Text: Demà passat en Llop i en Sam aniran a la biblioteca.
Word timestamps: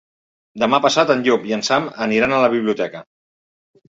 Demà 0.61 0.77
passat 0.85 1.11
en 1.15 1.19
Llop 1.27 1.45
i 1.49 1.53
en 1.57 1.63
Sam 1.67 1.85
aniran 2.05 2.33
a 2.33 2.39
la 2.45 2.49
biblioteca. 2.55 3.03